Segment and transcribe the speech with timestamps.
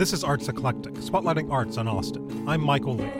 [0.00, 2.48] This is Arts Eclectic, spotlighting arts on Austin.
[2.48, 3.10] I'm Michael Lee.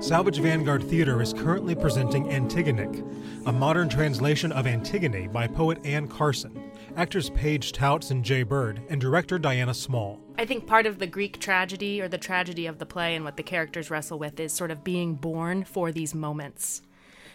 [0.00, 6.08] Salvage Vanguard Theater is currently presenting Antigonick, a modern translation of Antigone by poet Anne
[6.08, 6.60] Carson,
[6.96, 10.18] actors Paige Tautz and Jay Byrd, and director Diana Small.
[10.36, 13.36] I think part of the Greek tragedy or the tragedy of the play and what
[13.36, 16.82] the characters wrestle with is sort of being born for these moments.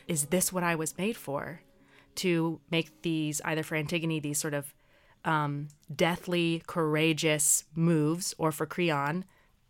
[0.09, 1.61] Is this what I was made for?
[2.15, 4.73] To make these, either for Antigone, these sort of
[5.25, 9.25] um, deathly, courageous moves, or for Creon,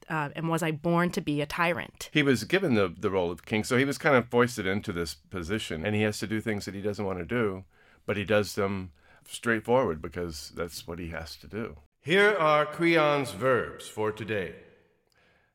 [0.09, 2.09] uh, and was I born to be a tyrant?
[2.11, 4.91] He was given the, the role of king, so he was kind of foisted into
[4.91, 7.63] this position, and he has to do things that he doesn't want to do,
[8.05, 8.91] but he does them
[9.27, 11.77] straightforward because that's what he has to do.
[12.01, 14.55] Here are Creon's verbs for today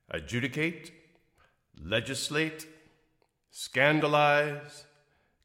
[0.08, 0.92] adjudicate,
[1.82, 2.66] legislate,
[3.50, 4.84] scandalize,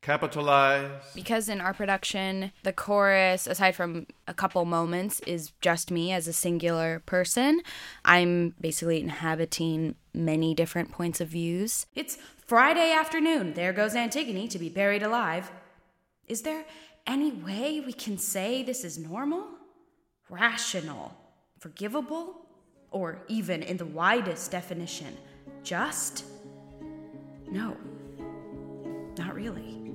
[0.02, 0.90] capitalize.
[1.14, 6.28] Because in our production, the chorus, aside from a couple moments, is just me as
[6.28, 7.62] a singular person.
[8.04, 11.86] I'm basically inhabiting many different points of views.
[11.96, 13.54] It's Friday afternoon.
[13.54, 15.52] There goes Antigone to be buried alive.
[16.28, 16.66] Is there
[17.08, 19.46] any way we can say this is normal,
[20.30, 21.16] rational,
[21.60, 22.48] forgivable,
[22.90, 25.16] or even in the widest definition,
[25.64, 26.26] just?
[27.50, 27.78] No,
[29.18, 29.91] not really.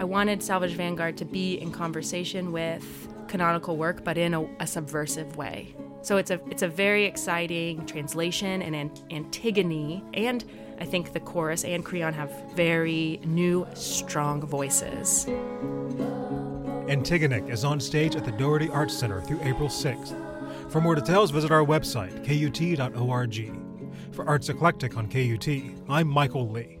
[0.00, 4.66] I wanted Salvage Vanguard to be in conversation with canonical work, but in a, a
[4.66, 5.74] subversive way.
[6.00, 10.42] So it's a it's a very exciting translation and an Antigone, and
[10.80, 15.26] I think the chorus and Creon have very new, strong voices.
[16.88, 20.16] Antigonick is on stage at the Dougherty Arts Center through April 6th.
[20.72, 23.52] For more details, visit our website, kut.org.
[24.12, 25.46] For Arts Eclectic on KUT,
[25.90, 26.79] I'm Michael Lee.